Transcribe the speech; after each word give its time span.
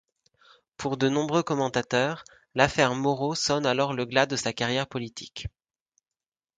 Pour 0.77 0.97
de 0.97 1.09
nombreux 1.09 1.43
commentateurs, 1.43 2.23
l'affaire 2.55 2.95
Moro 2.95 3.35
sonne 3.35 3.67
alors 3.67 3.93
le 3.93 4.05
glas 4.05 4.25
de 4.25 4.35
sa 4.35 4.51
carrière 4.51 4.87
politique. 4.87 5.45